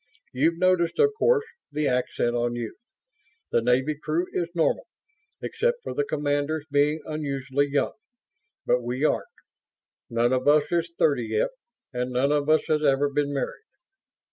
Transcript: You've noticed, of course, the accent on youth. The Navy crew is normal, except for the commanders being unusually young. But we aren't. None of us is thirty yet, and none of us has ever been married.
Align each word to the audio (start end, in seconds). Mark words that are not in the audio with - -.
You've 0.33 0.57
noticed, 0.57 0.97
of 0.97 1.13
course, 1.15 1.45
the 1.71 1.85
accent 1.87 2.35
on 2.35 2.55
youth. 2.55 2.87
The 3.51 3.61
Navy 3.61 3.95
crew 3.95 4.25
is 4.33 4.49
normal, 4.55 4.87
except 5.43 5.83
for 5.83 5.93
the 5.93 6.03
commanders 6.03 6.65
being 6.71 7.01
unusually 7.05 7.67
young. 7.67 7.93
But 8.65 8.81
we 8.81 9.05
aren't. 9.05 9.25
None 10.09 10.33
of 10.33 10.47
us 10.47 10.63
is 10.71 10.91
thirty 10.97 11.27
yet, 11.27 11.49
and 11.93 12.09
none 12.09 12.31
of 12.31 12.49
us 12.49 12.65
has 12.65 12.81
ever 12.83 13.09
been 13.11 13.31
married. 13.31 13.61